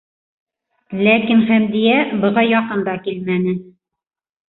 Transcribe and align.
Ләкин 1.09 1.45
Хәмдиә 1.51 2.01
быға 2.25 2.47
яҡын 2.55 2.85
да 2.91 2.99
килмәне: 3.07 3.59